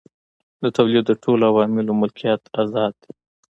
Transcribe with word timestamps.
د 0.61 0.63
تولید 0.77 1.03
د 1.07 1.11
ټولو 1.23 1.43
عواملو 1.51 1.97
ملکیت 2.01 2.41
ازاد 2.61 2.93
دی. 3.01 3.11